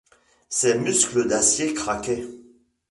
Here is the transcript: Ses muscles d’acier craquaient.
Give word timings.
Ses 0.49 0.79
muscles 0.79 1.27
d’acier 1.27 1.75
craquaient. 1.75 2.25